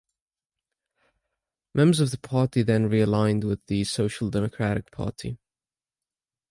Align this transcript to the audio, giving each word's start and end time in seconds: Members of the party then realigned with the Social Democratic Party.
Members 1.75 1.99
of 1.99 2.09
the 2.09 2.17
party 2.17 2.63
then 2.63 2.89
realigned 2.89 3.43
with 3.43 3.63
the 3.67 3.83
Social 3.83 4.31
Democratic 4.31 4.89
Party. 4.89 5.37